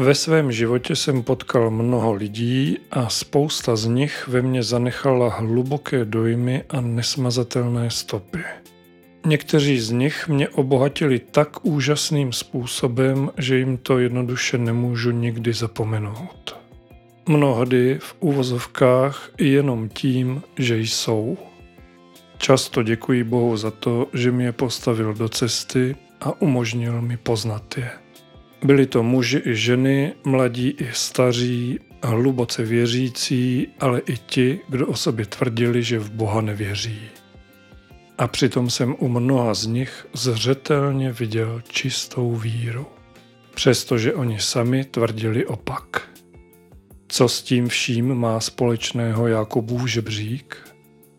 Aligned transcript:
Ve 0.00 0.14
svém 0.14 0.52
životě 0.52 0.96
jsem 0.96 1.22
potkal 1.22 1.70
mnoho 1.70 2.12
lidí 2.12 2.78
a 2.90 3.08
spousta 3.08 3.76
z 3.76 3.86
nich 3.86 4.28
ve 4.28 4.42
mně 4.42 4.62
zanechala 4.62 5.28
hluboké 5.28 6.04
dojmy 6.04 6.64
a 6.68 6.80
nesmazatelné 6.80 7.90
stopy. 7.90 8.38
Někteří 9.26 9.80
z 9.80 9.90
nich 9.90 10.28
mě 10.28 10.48
obohatili 10.48 11.18
tak 11.18 11.64
úžasným 11.64 12.32
způsobem, 12.32 13.30
že 13.38 13.58
jim 13.58 13.76
to 13.76 13.98
jednoduše 13.98 14.58
nemůžu 14.58 15.10
nikdy 15.10 15.52
zapomenout. 15.52 16.56
Mnohdy 17.28 17.98
v 18.02 18.16
úvozovkách 18.20 19.30
jenom 19.38 19.88
tím, 19.88 20.42
že 20.58 20.78
jsou. 20.78 21.38
Často 22.38 22.82
děkuji 22.82 23.24
Bohu 23.24 23.56
za 23.56 23.70
to, 23.70 24.06
že 24.14 24.32
mě 24.32 24.52
postavil 24.52 25.14
do 25.14 25.28
cesty 25.28 25.96
a 26.20 26.42
umožnil 26.42 27.02
mi 27.02 27.16
poznat 27.16 27.78
je. 27.78 27.90
Byli 28.64 28.86
to 28.86 29.02
muži 29.02 29.42
i 29.44 29.56
ženy, 29.56 30.12
mladí 30.24 30.68
i 30.68 30.88
staří, 30.92 31.78
hluboce 32.02 32.64
věřící, 32.64 33.68
ale 33.80 34.00
i 34.00 34.16
ti, 34.16 34.60
kdo 34.68 34.86
o 34.86 34.96
sobě 34.96 35.26
tvrdili, 35.26 35.82
že 35.82 35.98
v 35.98 36.10
Boha 36.10 36.40
nevěří. 36.40 37.00
A 38.18 38.28
přitom 38.28 38.70
jsem 38.70 38.96
u 38.98 39.08
mnoha 39.08 39.54
z 39.54 39.66
nich 39.66 40.06
zřetelně 40.12 41.12
viděl 41.12 41.62
čistou 41.68 42.34
víru, 42.34 42.86
přestože 43.54 44.14
oni 44.14 44.40
sami 44.40 44.84
tvrdili 44.84 45.46
opak. 45.46 46.08
Co 47.08 47.28
s 47.28 47.42
tím 47.42 47.68
vším 47.68 48.14
má 48.14 48.40
společného 48.40 49.26
Jakubův 49.26 49.86
žebřík? 49.86 50.56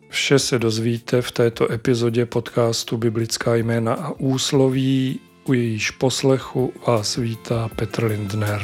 Vše 0.09 0.39
se 0.39 0.59
dozvíte 0.59 1.22
v 1.22 1.31
této 1.31 1.72
epizodě 1.72 2.26
podcastu 2.26 2.98
Biblická 2.98 3.55
jména 3.55 3.94
a 3.94 4.11
úsloví, 4.11 5.20
u 5.45 5.53
jejíž 5.53 5.92
poslechu 5.92 6.73
vás 6.88 7.16
vítá 7.16 7.70
Petr 7.75 8.06
Lindner. 8.06 8.61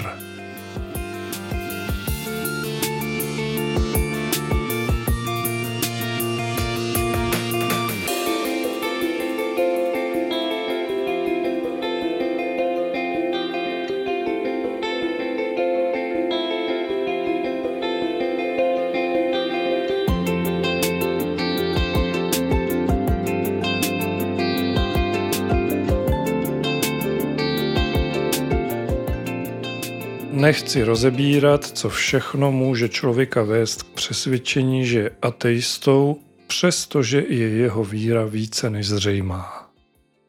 Nechci 30.38 30.84
rozebírat, 30.84 31.66
co 31.66 31.90
všechno 31.90 32.52
může 32.52 32.90
člověka 32.90 33.44
vést 33.44 33.84
k 33.84 33.88
přesvědčení, 33.88 34.86
že 34.86 35.00
je 35.00 35.12
ateistou, 35.22 36.20
přestože 36.48 37.24
je 37.30 37.50
jeho 37.50 37.84
víra 37.84 38.26
více 38.26 38.70
než 38.70 38.88
zřejmá. 38.88 39.72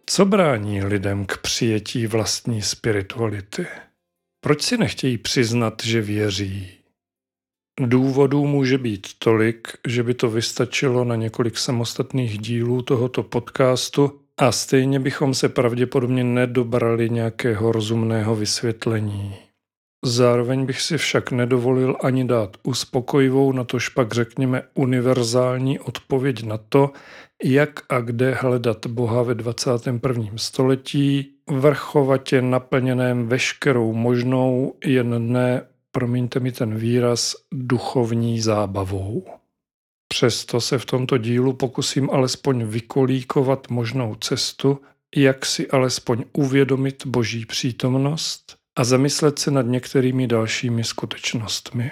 Co 0.06 0.25
brání 0.25 0.84
lidem 0.84 1.27
k 1.27 1.39
přijetí 1.39 2.06
vlastní 2.06 2.62
spirituality? 2.62 3.67
Proč 4.41 4.62
si 4.62 4.77
nechtějí 4.77 5.19
přiznat, 5.19 5.83
že 5.84 6.00
věří? 6.00 6.70
Důvodů 7.81 8.47
může 8.47 8.78
být 8.78 9.06
tolik, 9.19 9.69
že 9.87 10.03
by 10.03 10.15
to 10.15 10.31
vystačilo 10.31 11.05
na 11.05 11.17
několik 11.17 11.59
samostatných 11.59 12.38
dílů 12.38 12.83
tohoto 12.83 13.22
podcastu 13.22 14.21
a 14.38 14.53
stejně 14.53 15.00
bychom 15.00 15.34
se 15.34 15.49
pravděpodobně 15.49 16.25
nedobrali 16.25 17.10
nějakého 17.10 17.72
rozumného 17.72 18.37
vysvětlení. 18.37 19.47
Zároveň 20.04 20.66
bych 20.66 20.81
si 20.81 20.98
však 20.98 21.31
nedovolil 21.31 21.97
ani 22.03 22.25
dát 22.25 22.56
uspokojivou, 22.62 23.53
natož 23.53 23.88
pak 23.88 24.12
řekněme 24.12 24.62
univerzální 24.75 25.78
odpověď 25.78 26.42
na 26.42 26.59
to, 26.59 26.91
jak 27.44 27.81
a 27.88 28.00
kde 28.00 28.34
hledat 28.34 28.86
Boha 28.86 29.22
ve 29.22 29.34
21. 29.34 30.26
století, 30.36 31.34
vrchovatě 31.50 32.42
naplněném 32.42 33.28
veškerou 33.28 33.92
možnou, 33.92 34.75
jen 34.84 35.32
ne, 35.32 35.62
promiňte 35.92 36.41
mi 36.41 36.53
ten 36.53 36.75
výraz, 36.75 37.36
duchovní 37.53 38.41
zábavou. 38.41 39.25
Přesto 40.09 40.60
se 40.60 40.78
v 40.78 40.84
tomto 40.84 41.19
dílu 41.19 41.53
pokusím 41.53 42.10
alespoň 42.10 42.65
vykolíkovat 42.65 43.70
možnou 43.70 44.15
cestu, 44.15 44.80
jak 45.16 45.47
si 45.47 45.70
alespoň 45.70 46.25
uvědomit 46.32 47.06
Boží 47.06 47.47
přítomnost 47.47 48.58
a 48.78 48.84
zamyslet 48.84 49.39
se 49.39 49.50
nad 49.50 49.62
některými 49.62 50.27
dalšími 50.27 50.84
skutečnostmi. 50.84 51.91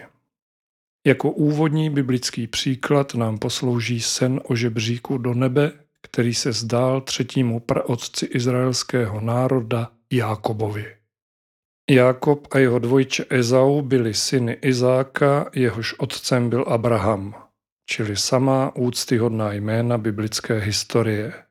Jako 1.07 1.31
úvodní 1.31 1.91
biblický 1.91 2.47
příklad 2.47 3.15
nám 3.15 3.39
poslouží 3.39 4.01
sen 4.01 4.41
o 4.45 4.57
žebříku 4.57 5.19
do 5.19 5.35
nebe, 5.35 5.73
který 6.03 6.35
se 6.35 6.53
zdál 6.53 7.01
třetímu 7.01 7.61
praotci 7.61 8.27
izraelského 8.27 9.21
národa 9.21 9.91
Jákobovi. 10.13 10.97
Jákob 11.91 12.49
a 12.51 12.59
jeho 12.59 12.79
dvojče 12.79 13.25
Ezau 13.31 13.83
byli 13.83 14.15
syny 14.15 14.53
Izáka, 14.63 15.51
jehož 15.55 15.95
otcem 15.99 16.51
byl 16.51 16.65
Abraham, 16.69 17.35
čili 17.87 18.17
samá 18.17 18.77
úctyhodná 18.77 19.53
jména 19.53 19.99
biblické 19.99 20.59
historie– 20.59 21.33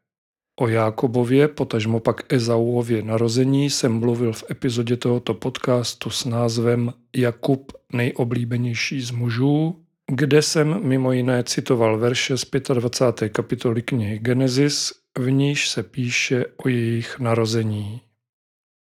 O 0.59 0.67
Jákobově, 0.67 1.47
potažmo 1.47 1.99
pak 1.99 2.33
Ezauově 2.33 3.01
narození 3.01 3.69
jsem 3.69 3.99
mluvil 3.99 4.33
v 4.33 4.43
epizodě 4.51 4.97
tohoto 4.97 5.33
podcastu 5.33 6.09
s 6.09 6.25
názvem 6.25 6.93
Jakub 7.15 7.71
nejoblíbenější 7.93 9.01
z 9.01 9.11
mužů, 9.11 9.79
kde 10.11 10.41
jsem 10.41 10.87
mimo 10.87 11.11
jiné 11.11 11.43
citoval 11.43 11.97
verše 11.97 12.37
z 12.37 12.45
25. 12.73 13.29
kapitoly 13.29 13.81
knihy 13.81 14.19
Genesis, 14.19 14.93
v 15.17 15.31
níž 15.31 15.69
se 15.69 15.83
píše 15.83 16.45
o 16.57 16.69
jejich 16.69 17.19
narození. 17.19 18.01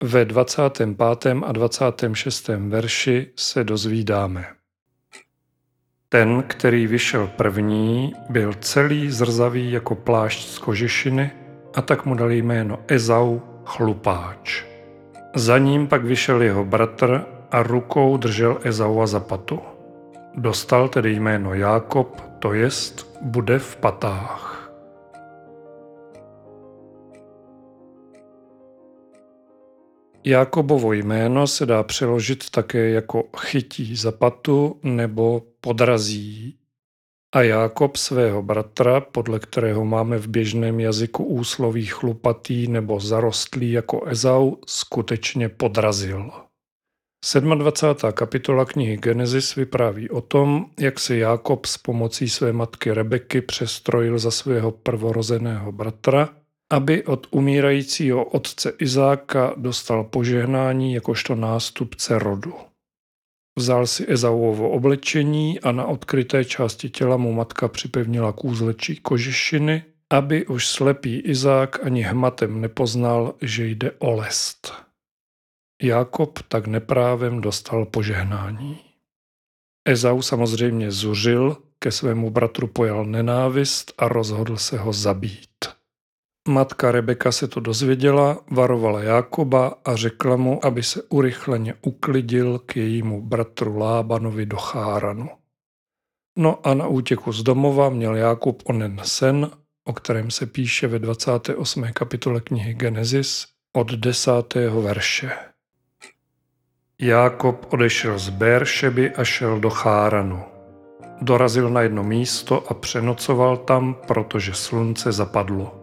Ve 0.02 0.24
25. 0.24 0.96
a 1.44 1.52
26. 1.52 2.48
verši 2.48 3.26
se 3.36 3.64
dozvídáme. 3.64 4.46
Ten, 6.08 6.44
který 6.46 6.86
vyšel 6.86 7.26
první, 7.36 8.12
byl 8.30 8.54
celý 8.54 9.10
zrzavý 9.10 9.72
jako 9.72 9.94
plášť 9.94 10.48
z 10.48 10.58
kožešiny– 10.58 11.30
a 11.74 11.82
tak 11.82 12.06
mu 12.06 12.14
dali 12.14 12.42
jméno 12.42 12.78
Ezau 12.88 13.42
chlupáč. 13.64 14.64
Za 15.34 15.58
ním 15.58 15.86
pak 15.86 16.04
vyšel 16.04 16.42
jeho 16.42 16.64
bratr 16.64 17.24
a 17.50 17.62
rukou 17.62 18.16
držel 18.16 18.58
Ezaua 18.62 19.06
za 19.06 19.20
patu. 19.20 19.60
Dostal 20.34 20.88
tedy 20.88 21.12
jméno 21.12 21.54
Jákob, 21.54 22.20
to 22.38 22.52
jest 22.52 23.18
bude 23.20 23.58
v 23.58 23.76
patách. 23.76 24.72
Jákobovo 30.24 30.92
jméno 30.92 31.46
se 31.46 31.66
dá 31.66 31.82
přeložit 31.82 32.50
také 32.50 32.90
jako 32.90 33.24
chytí 33.36 33.96
za 33.96 34.12
patu 34.12 34.80
nebo 34.82 35.42
podrazí 35.60 36.61
a 37.32 37.42
Jákob 37.42 37.96
svého 37.96 38.42
bratra, 38.42 39.00
podle 39.00 39.38
kterého 39.38 39.84
máme 39.84 40.18
v 40.18 40.28
běžném 40.28 40.80
jazyku 40.80 41.24
úsloví 41.24 41.86
chlupatý 41.86 42.68
nebo 42.68 43.00
zarostlý 43.00 43.72
jako 43.72 44.06
Ezau, 44.06 44.56
skutečně 44.66 45.48
podrazil. 45.48 46.30
27. 47.54 48.12
kapitola 48.12 48.64
knihy 48.64 48.96
Genesis 48.96 49.54
vypráví 49.54 50.10
o 50.10 50.20
tom, 50.20 50.66
jak 50.80 51.00
se 51.00 51.16
Jákob 51.16 51.66
s 51.66 51.78
pomocí 51.78 52.28
své 52.28 52.52
matky 52.52 52.92
Rebeky 52.92 53.40
přestrojil 53.40 54.18
za 54.18 54.30
svého 54.30 54.70
prvorozeného 54.70 55.72
bratra, 55.72 56.28
aby 56.72 57.04
od 57.04 57.26
umírajícího 57.30 58.24
otce 58.24 58.72
Izáka 58.78 59.54
dostal 59.56 60.04
požehnání 60.04 60.94
jakožto 60.94 61.34
nástupce 61.34 62.18
rodu. 62.18 62.71
Vzal 63.58 63.86
si 63.86 64.06
Ezauovo 64.08 64.70
oblečení 64.70 65.60
a 65.60 65.72
na 65.72 65.86
odkryté 65.86 66.44
části 66.44 66.90
těla 66.90 67.16
mu 67.16 67.32
matka 67.32 67.68
připevnila 67.68 68.32
kůzlečí 68.32 68.96
kožešiny, 68.96 69.84
aby 70.10 70.46
už 70.46 70.66
slepý 70.68 71.18
Izák 71.18 71.86
ani 71.86 72.02
hmatem 72.02 72.60
nepoznal, 72.60 73.34
že 73.42 73.66
jde 73.66 73.90
o 73.98 74.10
lest. 74.10 74.72
Jákob 75.82 76.38
tak 76.48 76.66
neprávem 76.66 77.40
dostal 77.40 77.84
požehnání. 77.84 78.78
Ezau 79.84 80.22
samozřejmě 80.22 80.90
zuřil, 80.90 81.56
ke 81.78 81.90
svému 81.90 82.30
bratru 82.30 82.66
pojal 82.66 83.04
nenávist 83.04 83.92
a 83.98 84.08
rozhodl 84.08 84.56
se 84.56 84.78
ho 84.78 84.92
zabít. 84.92 85.71
Matka 86.48 86.92
Rebeka 86.92 87.32
se 87.32 87.48
to 87.48 87.60
dozvěděla, 87.60 88.38
varovala 88.50 89.02
Jákoba 89.02 89.74
a 89.84 89.96
řekla 89.96 90.36
mu, 90.36 90.64
aby 90.64 90.82
se 90.82 91.02
urychleně 91.02 91.74
uklidil 91.82 92.58
k 92.58 92.76
jejímu 92.76 93.22
bratru 93.22 93.78
Lábanovi 93.78 94.46
do 94.46 94.56
Cháranu. 94.56 95.28
No 96.38 96.66
a 96.66 96.74
na 96.74 96.86
útěku 96.86 97.32
z 97.32 97.42
domova 97.42 97.88
měl 97.88 98.16
Jákob 98.16 98.62
onen 98.64 99.00
sen, 99.02 99.50
o 99.84 99.92
kterém 99.92 100.30
se 100.30 100.46
píše 100.46 100.86
ve 100.86 100.98
28. 100.98 101.84
kapitole 101.92 102.40
knihy 102.40 102.74
Genesis 102.74 103.46
od 103.72 103.92
10. 103.92 104.30
verše. 104.82 105.30
Jákob 107.00 107.72
odešel 107.72 108.18
z 108.18 108.28
Béršeby 108.28 109.10
a 109.10 109.24
šel 109.24 109.60
do 109.60 109.70
Cháranu. 109.70 110.42
Dorazil 111.20 111.70
na 111.70 111.80
jedno 111.80 112.02
místo 112.02 112.70
a 112.70 112.74
přenocoval 112.74 113.56
tam, 113.56 113.94
protože 114.06 114.54
slunce 114.54 115.12
zapadlo. 115.12 115.81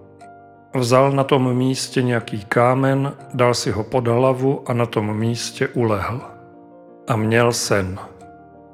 Vzal 0.74 1.12
na 1.12 1.24
tom 1.24 1.54
místě 1.54 2.02
nějaký 2.02 2.46
kámen, 2.46 3.14
dal 3.34 3.54
si 3.54 3.72
ho 3.72 3.84
pod 3.84 4.08
hlavu 4.08 4.70
a 4.70 4.74
na 4.74 4.86
tom 4.86 5.18
místě 5.18 5.68
ulehl. 5.68 6.22
A 7.08 7.16
měl 7.16 7.54
sen. 7.54 8.00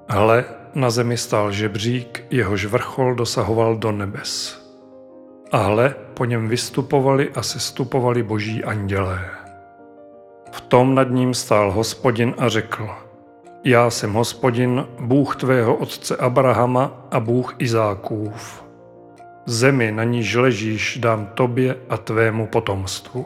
Hle, 0.10 0.46
na 0.76 0.90
zemi 0.90 1.18
stál 1.18 1.52
žebřík, 1.52 2.24
jehož 2.30 2.66
vrchol 2.66 3.16
dosahoval 3.16 3.76
do 3.76 3.92
nebes. 3.92 4.62
A 5.52 5.58
hle, 5.58 5.96
po 6.14 6.26
něm 6.26 6.48
vystupovali 6.48 7.30
a 7.36 7.44
sestupovali 7.44 8.24
boží 8.24 8.64
andělé. 8.64 9.30
V 10.52 10.62
tom 10.62 10.96
nad 10.96 11.10
ním 11.10 11.34
stál 11.34 11.72
hospodin 11.72 12.34
a 12.38 12.50
řekl, 12.50 12.90
já 13.64 13.90
jsem 13.90 14.14
hospodin, 14.14 14.86
Bůh 15.00 15.36
tvého 15.36 15.76
otce 15.76 16.16
Abrahama 16.16 17.08
a 17.12 17.20
Bůh 17.20 17.56
Izákův. 17.58 18.65
Zemi, 19.48 19.92
na 19.92 20.04
níž 20.04 20.36
ležíš, 20.36 20.98
dám 21.02 21.26
tobě 21.34 21.76
a 21.90 21.98
tvému 21.98 22.48
potomstvu. 22.48 23.26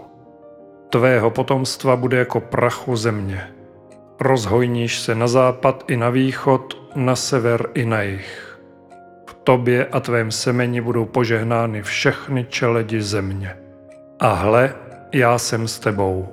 Tvého 0.89 1.29
potomstva 1.29 1.95
bude 1.95 2.17
jako 2.17 2.39
prachu 2.39 2.95
země. 2.95 3.51
Rozhojníš 4.19 4.99
se 4.99 5.15
na 5.15 5.27
západ 5.27 5.83
i 5.87 5.97
na 5.97 6.09
východ, 6.09 6.91
na 6.95 7.15
sever 7.15 7.69
i 7.73 7.85
na 7.85 8.01
jih. 8.01 8.59
V 9.29 9.33
tobě 9.33 9.85
a 9.85 9.99
tvém 9.99 10.31
semeni 10.31 10.81
budou 10.81 11.05
požehnány 11.05 11.81
všechny 11.81 12.45
čeledi 12.49 13.01
země. 13.01 13.57
A 14.19 14.33
hle, 14.33 14.75
já 15.13 15.37
jsem 15.37 15.67
s 15.67 15.79
tebou. 15.79 16.27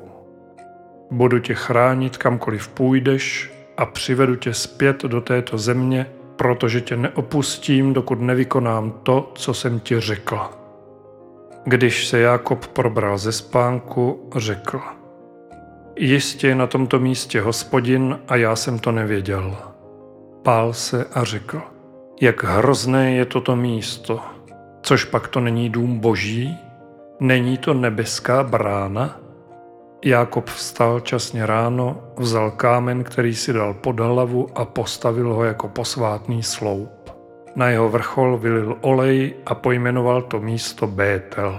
Budu 1.11 1.39
tě 1.39 1.55
chránit 1.55 2.17
kamkoliv 2.17 2.69
půjdeš 2.69 3.53
a 3.77 3.87
přivedu 3.87 4.37
tě 4.37 4.55
zpět 4.55 5.03
do 5.03 5.21
této 5.21 5.59
země, 5.59 6.07
protože 6.37 6.81
tě 6.81 6.97
neopustím, 6.97 7.93
dokud 7.93 8.21
nevykonám 8.21 8.93
to, 9.03 9.33
co 9.35 9.55
jsem 9.55 9.81
ti 9.81 10.01
řekl. 10.01 10.41
Když 11.65 12.07
se 12.07 12.19
Jákob 12.19 12.67
probral 12.67 13.19
ze 13.19 13.33
spánku, 13.33 14.31
řekl, 14.37 14.81
jistě 15.99 16.49
je 16.49 16.55
na 16.55 16.67
tomto 16.67 16.99
místě 16.99 17.41
hospodin 17.41 18.19
a 18.29 18.37
já 18.37 18.57
jsem 18.57 18.79
to 18.79 18.93
nevěděl. 18.93 19.57
Pál 20.43 20.73
se 20.73 21.05
a 21.05 21.25
řekl, 21.25 21.63
jak 22.21 22.45
hrozné 22.45 23.13
je 23.13 23.25
toto 23.25 23.57
místo, 23.57 24.21
což 24.83 25.05
pak 25.05 25.29
to 25.29 25.41
není 25.41 25.71
dům 25.71 25.99
boží, 25.99 26.59
není 27.21 27.59
to 27.59 27.75
nebeská 27.75 28.43
brána? 28.43 29.26
Jákob 30.07 30.47
vstal 30.47 31.01
časně 31.01 31.47
ráno, 31.47 32.03
vzal 32.17 32.51
kámen, 32.51 33.05
který 33.05 33.35
si 33.35 33.53
dal 33.53 33.75
pod 33.75 34.01
hlavu 34.01 34.49
a 34.55 34.65
postavil 34.65 35.35
ho 35.35 35.45
jako 35.45 35.69
posvátný 35.69 36.43
sloup. 36.43 37.11
Na 37.57 37.69
jeho 37.69 37.89
vrchol 37.89 38.39
vylil 38.39 38.77
olej 38.81 39.35
a 39.47 39.55
pojmenoval 39.55 40.23
to 40.23 40.41
místo 40.41 40.87
Bétel. 40.87 41.59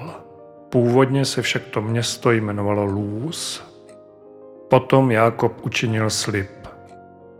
Původně 0.69 1.25
se 1.25 1.41
však 1.41 1.63
to 1.63 1.81
město 1.81 2.31
jmenovalo 2.31 2.85
Lůz. 2.85 3.63
Potom 4.69 5.11
Jákob 5.11 5.65
učinil 5.65 6.09
slib. 6.09 6.67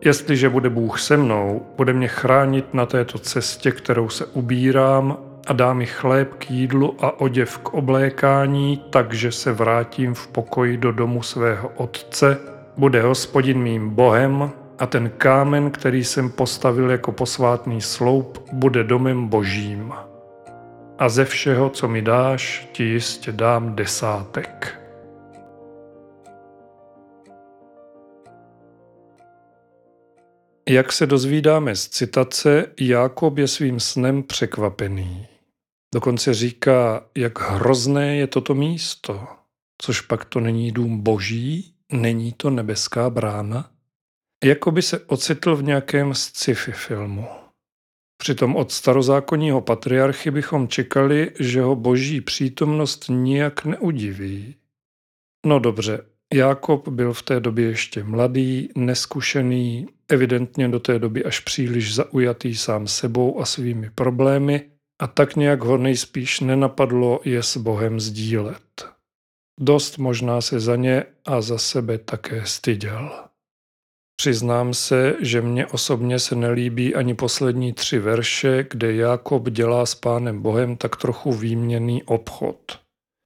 Jestliže 0.02 0.50
bude 0.50 0.70
Bůh 0.70 1.00
se 1.00 1.18
mnou, 1.18 1.66
bude 1.78 1.94
mě 1.94 2.08
chránit 2.08 2.74
na 2.74 2.86
této 2.86 3.20
cestě, 3.20 3.72
kterou 3.72 4.10
se 4.10 4.26
ubírám 4.26 5.18
a 5.48 5.54
dá 5.54 5.74
mi 5.74 5.86
chléb 5.86 6.34
k 6.34 6.52
jídlu 6.52 6.96
a 7.00 7.20
oděv 7.20 7.58
k 7.58 7.74
oblékání, 7.74 8.84
takže 8.90 9.32
se 9.32 9.52
vrátím 9.52 10.14
v 10.14 10.28
pokoji 10.28 10.78
do 10.78 10.92
domu 10.92 11.24
svého 11.24 11.72
otce, 11.76 12.38
bude 12.78 13.02
hospodin 13.02 13.60
mým 13.60 13.90
bohem 13.90 14.52
a 14.80 14.86
ten 14.86 15.12
kámen, 15.18 15.72
který 15.72 16.04
jsem 16.04 16.30
postavil 16.30 16.92
jako 16.92 17.12
posvátný 17.12 17.82
sloup, 17.82 18.50
bude 18.54 18.84
domem 18.84 19.28
božím. 19.28 19.94
A 21.00 21.10
ze 21.10 21.26
všeho, 21.26 21.70
co 21.70 21.88
mi 21.88 22.02
dáš, 22.02 22.70
ti 22.72 22.84
jistě 22.84 23.32
dám 23.32 23.76
desátek. 23.76 24.80
Jak 30.70 30.92
se 30.92 31.06
dozvídáme 31.06 31.76
z 31.76 31.90
citace, 31.90 32.66
Jákob 32.80 33.38
je 33.38 33.48
svým 33.48 33.80
snem 33.80 34.24
překvapený. 34.24 35.37
Dokonce 35.96 36.34
říká, 36.34 37.06
jak 37.18 37.40
hrozné 37.40 38.16
je 38.16 38.28
toto 38.28 38.56
místo, 38.56 39.28
což 39.82 40.02
pak 40.02 40.26
to 40.26 40.40
není 40.40 40.72
dům 40.72 41.02
boží, 41.02 41.74
není 41.92 42.34
to 42.34 42.50
nebeská 42.50 43.10
brána. 43.10 43.72
Jako 44.44 44.72
by 44.72 44.82
se 44.82 45.00
ocitl 45.00 45.56
v 45.56 45.64
nějakém 45.64 46.14
sci-fi 46.14 46.72
filmu. 46.72 47.28
Přitom 48.18 48.56
od 48.56 48.72
starozákonního 48.72 49.62
patriarchy 49.62 50.32
bychom 50.32 50.68
čekali, 50.68 51.32
že 51.40 51.62
ho 51.62 51.76
boží 51.76 52.22
přítomnost 52.22 53.06
nijak 53.10 53.66
neudiví. 53.66 54.56
No 55.46 55.60
dobře, 55.60 56.06
Jákob 56.34 56.88
byl 56.88 57.14
v 57.14 57.22
té 57.22 57.40
době 57.40 57.68
ještě 57.68 58.04
mladý, 58.04 58.70
neskušený, 58.76 59.88
evidentně 60.08 60.70
do 60.70 60.80
té 60.80 61.00
doby 61.00 61.24
až 61.24 61.40
příliš 61.40 61.96
zaujatý 61.96 62.56
sám 62.56 62.88
sebou 62.88 63.40
a 63.40 63.46
svými 63.46 63.90
problémy 63.90 64.70
a 65.02 65.08
tak 65.08 65.36
nějak 65.36 65.64
ho 65.64 65.78
nejspíš 65.78 66.40
nenapadlo 66.40 67.20
je 67.24 67.44
s 67.44 67.58
Bohem 67.58 68.00
sdílet. 68.00 68.86
Dost 69.60 69.98
možná 69.98 70.42
se 70.42 70.60
za 70.60 70.76
ně 70.76 71.04
a 71.26 71.42
za 71.42 71.58
sebe 71.58 71.98
také 71.98 72.46
styděl. 72.46 73.28
Přiznám 74.16 74.74
se, 74.74 75.16
že 75.22 75.42
mně 75.42 75.68
osobně 75.68 76.20
se 76.20 76.36
nelíbí 76.36 76.96
ani 76.96 77.14
poslední 77.14 77.74
tři 77.74 78.00
verše, 78.00 78.66
kde 78.70 78.96
Jákob 78.96 79.50
dělá 79.50 79.86
s 79.86 79.96
Pánem 79.96 80.42
Bohem 80.42 80.78
tak 80.78 80.96
trochu 80.96 81.34
výměný 81.34 82.04
obchod. 82.04 82.80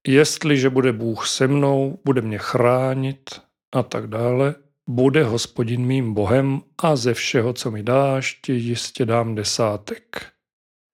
Jestliže 0.07 0.69
bude 0.69 0.93
Bůh 0.93 1.27
se 1.27 1.47
mnou, 1.47 1.99
bude 2.05 2.21
mě 2.21 2.37
chránit 2.37 3.29
a 3.75 3.83
tak 3.83 4.07
dále, 4.07 4.55
bude 4.89 5.23
hospodin 5.23 5.85
mým 5.85 6.13
Bohem 6.13 6.61
a 6.83 6.95
ze 6.95 7.13
všeho, 7.13 7.53
co 7.53 7.71
mi 7.71 7.83
dáš, 7.83 8.39
ti 8.41 8.53
jistě 8.53 9.05
dám 9.05 9.35
desátek. 9.35 10.31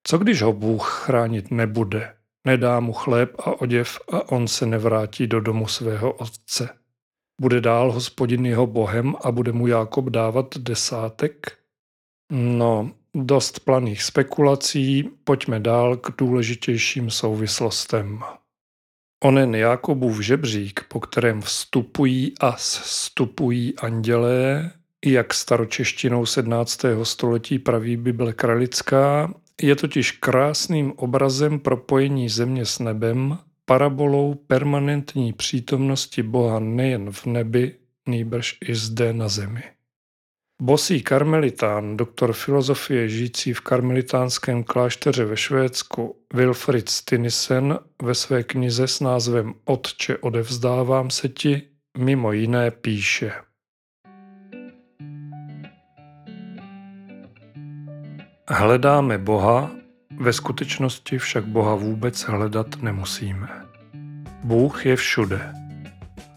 Co 0.09 0.17
když 0.17 0.41
ho 0.41 0.53
Bůh 0.53 1.03
chránit 1.05 1.51
nebude? 1.51 2.13
Nedá 2.45 2.79
mu 2.79 2.93
chléb 2.93 3.35
a 3.39 3.61
oděv 3.61 3.99
a 4.11 4.31
on 4.31 4.47
se 4.47 4.65
nevrátí 4.65 5.27
do 5.27 5.41
domu 5.41 5.67
svého 5.67 6.13
otce. 6.13 6.69
Bude 7.41 7.61
dál 7.61 7.91
hospodin 7.91 8.45
jeho 8.45 8.67
bohem 8.67 9.15
a 9.23 9.31
bude 9.31 9.51
mu 9.51 9.67
Jákob 9.67 10.09
dávat 10.09 10.57
desátek? 10.57 11.57
No, 12.31 12.91
dost 13.15 13.59
planých 13.59 14.03
spekulací, 14.03 15.09
pojďme 15.23 15.59
dál 15.59 15.97
k 15.97 16.17
důležitějším 16.17 17.11
souvislostem. 17.11 18.19
Onen 19.23 19.55
Jákobův 19.55 20.19
žebřík, 20.19 20.83
po 20.87 20.99
kterém 20.99 21.41
vstupují 21.41 22.33
a 22.39 22.51
vstupují 22.51 23.79
andělé, 23.79 24.71
jak 25.05 25.33
staročeštinou 25.33 26.25
17. 26.25 26.81
století 27.03 27.59
praví 27.59 27.97
Bible 27.97 28.33
Kralická, 28.33 29.33
je 29.61 29.75
totiž 29.75 30.11
krásným 30.11 30.93
obrazem 30.95 31.59
propojení 31.59 32.29
země 32.29 32.65
s 32.65 32.79
nebem, 32.79 33.37
parabolou 33.65 34.35
permanentní 34.35 35.33
přítomnosti 35.33 36.23
Boha 36.23 36.59
nejen 36.59 37.11
v 37.11 37.25
nebi, 37.25 37.75
nýbrž 38.07 38.57
i 38.67 38.75
zde 38.75 39.13
na 39.13 39.27
zemi. 39.27 39.63
Bosý 40.61 41.03
karmelitán, 41.03 41.97
doktor 41.97 42.33
filozofie 42.33 43.09
žijící 43.09 43.53
v 43.53 43.61
karmelitánském 43.61 44.63
klášteře 44.63 45.25
ve 45.25 45.37
Švédsku, 45.37 46.15
Wilfrid 46.33 46.89
Stinisen 46.89 47.79
ve 48.03 48.15
své 48.15 48.43
knize 48.43 48.87
s 48.87 48.99
názvem 48.99 49.53
Otče 49.65 50.17
odevzdávám 50.17 51.09
se 51.09 51.29
ti, 51.29 51.61
mimo 51.97 52.31
jiné 52.31 52.71
píše– 52.71 53.31
Hledáme 58.49 59.17
Boha, 59.17 59.71
ve 60.17 60.33
skutečnosti 60.33 61.17
však 61.17 61.45
Boha 61.45 61.75
vůbec 61.75 62.21
hledat 62.21 62.67
nemusíme. 62.81 63.47
Bůh 64.43 64.85
je 64.85 64.95
všude. 64.95 65.53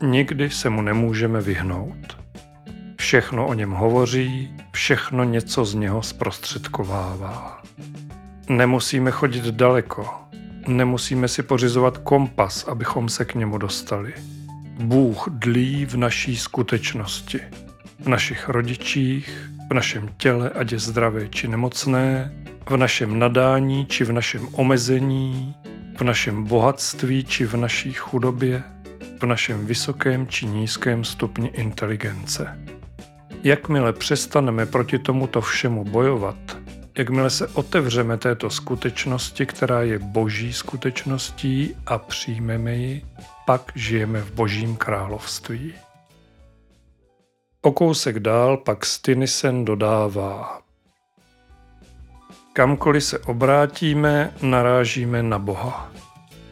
Nikdy 0.02 0.50
se 0.50 0.70
mu 0.70 0.82
nemůžeme 0.82 1.40
vyhnout. 1.40 2.18
Všechno 2.96 3.46
o 3.46 3.54
něm 3.54 3.70
hovoří, 3.70 4.54
všechno 4.72 5.24
něco 5.24 5.64
z 5.64 5.74
něho 5.74 6.02
zprostředkovává. 6.02 7.62
Nemusíme 8.48 9.10
chodit 9.10 9.44
daleko, 9.44 10.10
nemusíme 10.68 11.28
si 11.28 11.42
pořizovat 11.42 11.98
kompas, 11.98 12.64
abychom 12.64 13.08
se 13.08 13.24
k 13.24 13.34
němu 13.34 13.58
dostali. 13.58 14.14
Bůh 14.80 15.28
dlí 15.28 15.86
v 15.86 15.96
naší 15.96 16.36
skutečnosti, 16.36 17.40
v 18.00 18.08
našich 18.08 18.48
rodičích, 18.48 19.50
v 19.70 19.74
našem 19.74 20.08
těle, 20.16 20.50
ať 20.50 20.72
je 20.72 20.78
zdravé 20.78 21.28
či 21.28 21.48
nemocné, 21.48 22.32
v 22.70 22.76
našem 22.76 23.18
nadání 23.18 23.86
či 23.86 24.04
v 24.04 24.12
našem 24.12 24.48
omezení, 24.52 25.54
v 25.98 26.02
našem 26.02 26.44
bohatství 26.44 27.24
či 27.24 27.46
v 27.46 27.54
naší 27.54 27.92
chudobě, 27.92 28.62
v 29.22 29.26
našem 29.26 29.66
vysokém 29.66 30.26
či 30.26 30.46
nízkém 30.46 31.04
stupni 31.04 31.48
inteligence. 31.48 32.58
Jakmile 33.42 33.92
přestaneme 33.92 34.66
proti 34.66 34.98
tomuto 34.98 35.40
všemu 35.40 35.84
bojovat, 35.84 36.58
jakmile 36.98 37.30
se 37.30 37.46
otevřeme 37.46 38.16
této 38.16 38.50
skutečnosti, 38.50 39.46
která 39.46 39.82
je 39.82 39.98
boží 39.98 40.52
skutečností 40.52 41.74
a 41.86 41.98
přijmeme 41.98 42.74
ji, 42.74 43.04
pak 43.46 43.72
žijeme 43.74 44.20
v 44.20 44.32
božím 44.32 44.76
království. 44.76 45.74
O 47.62 47.72
kousek 47.72 48.18
dál 48.18 48.56
pak 48.56 48.86
Stinisen 48.86 49.64
dodává. 49.64 50.60
Kamkoliv 52.52 53.04
se 53.04 53.18
obrátíme, 53.18 54.34
narážíme 54.42 55.22
na 55.22 55.38
Boha. 55.38 55.92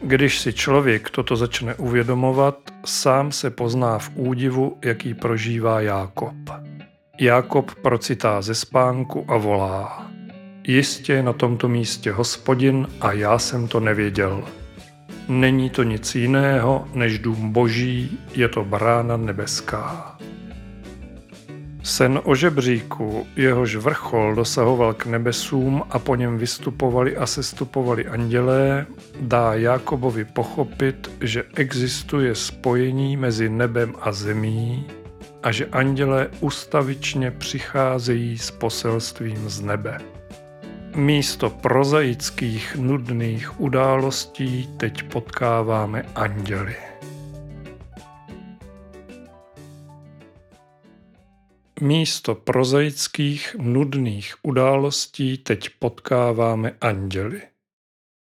Když 0.01 0.39
si 0.39 0.53
člověk 0.53 1.09
toto 1.09 1.35
začne 1.35 1.75
uvědomovat, 1.75 2.55
sám 2.85 3.31
se 3.31 3.49
pozná 3.49 3.97
v 3.97 4.11
údivu, 4.15 4.77
jaký 4.85 5.13
prožívá 5.13 5.81
Jákob. 5.81 6.35
Jákob 7.19 7.75
procitá 7.75 8.41
ze 8.41 8.55
spánku 8.55 9.25
a 9.27 9.37
volá. 9.37 10.11
Jistě 10.67 11.23
na 11.23 11.33
tomto 11.33 11.67
místě 11.67 12.11
hospodin 12.11 12.87
a 13.01 13.11
já 13.11 13.39
jsem 13.39 13.67
to 13.67 13.79
nevěděl. 13.79 14.43
Není 15.27 15.69
to 15.69 15.83
nic 15.83 16.15
jiného 16.15 16.87
než 16.93 17.19
dům 17.19 17.51
boží, 17.51 18.19
je 18.35 18.47
to 18.47 18.63
brána 18.63 19.17
nebeská. 19.17 20.15
Sen 21.83 22.19
o 22.23 22.35
žebříku, 22.35 23.27
jehož 23.35 23.75
vrchol 23.75 24.35
dosahoval 24.35 24.93
k 24.93 25.05
nebesům 25.05 25.83
a 25.89 25.99
po 25.99 26.15
něm 26.15 26.37
vystupovali 26.37 27.17
a 27.17 27.25
sestupovali 27.25 28.07
andělé, 28.07 28.85
dá 29.21 29.53
Jakobovi 29.53 30.25
pochopit, 30.25 31.11
že 31.21 31.43
existuje 31.55 32.35
spojení 32.35 33.17
mezi 33.17 33.49
nebem 33.49 33.93
a 34.01 34.11
zemí 34.11 34.85
a 35.43 35.51
že 35.51 35.65
andělé 35.65 36.27
ustavičně 36.39 37.31
přicházejí 37.31 38.37
s 38.37 38.51
poselstvím 38.51 39.49
z 39.49 39.61
nebe. 39.61 39.97
Místo 40.95 41.49
prozaických 41.49 42.75
nudných 42.75 43.59
událostí 43.59 44.69
teď 44.77 45.03
potkáváme 45.03 46.03
anděly. 46.15 46.88
Místo 51.81 52.35
prozaických 52.35 53.55
nudných 53.59 54.35
událostí 54.43 55.37
teď 55.37 55.69
potkáváme 55.79 56.77
anděly. 56.81 57.41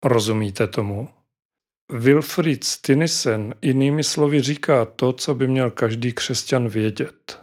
Rozumíte 0.05 0.67
tomu? 0.67 1.09
Wilfried 1.93 2.65
Stinisen 2.65 3.55
jinými 3.63 4.05
slovy 4.05 4.43
říká 4.43 4.85
to, 4.85 5.13
co 5.13 5.35
by 5.35 5.49
měl 5.49 5.71
každý 5.71 6.13
křesťan 6.13 6.69
vědět. 6.69 7.41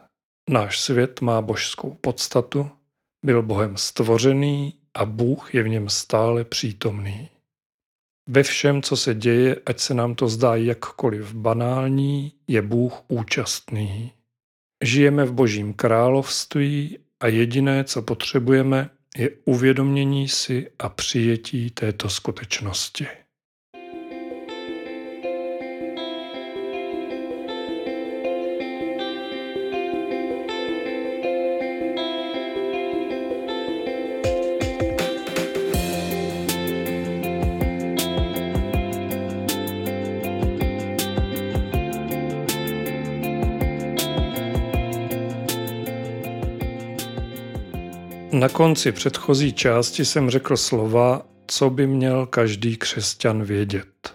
Náš 0.49 0.79
svět 0.79 1.21
má 1.21 1.41
božskou 1.41 1.93
podstatu, 2.01 2.69
byl 3.25 3.43
Bohem 3.43 3.77
stvořený 3.77 4.73
a 4.93 5.05
Bůh 5.05 5.55
je 5.55 5.63
v 5.63 5.67
něm 5.67 5.89
stále 5.89 6.43
přítomný. 6.43 7.29
Ve 8.29 8.43
všem, 8.43 8.81
co 8.81 8.97
se 8.97 9.15
děje, 9.15 9.61
ať 9.65 9.79
se 9.79 9.93
nám 9.93 10.15
to 10.15 10.27
zdá 10.27 10.55
jakkoliv 10.55 11.33
banální, 11.33 12.33
je 12.47 12.61
Bůh 12.61 12.93
účastný. 13.07 14.13
Žijeme 14.83 15.25
v 15.25 15.33
Božím 15.33 15.73
království 15.73 16.97
a 17.19 17.27
jediné, 17.27 17.83
co 17.83 18.01
potřebujeme, 18.01 18.89
je 19.17 19.29
uvědomění 19.45 20.27
si 20.27 20.71
a 20.79 20.89
přijetí 20.89 21.69
této 21.69 22.09
skutečnosti. 22.09 23.07
Na 48.39 48.49
konci 48.49 48.91
předchozí 48.91 49.53
části 49.53 50.05
jsem 50.05 50.29
řekl 50.29 50.57
slova, 50.57 51.25
co 51.47 51.69
by 51.69 51.87
měl 51.87 52.25
každý 52.25 52.77
křesťan 52.77 53.43
vědět. 53.43 54.13